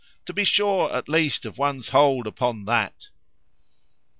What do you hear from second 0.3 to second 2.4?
be sure, at least, of one's hold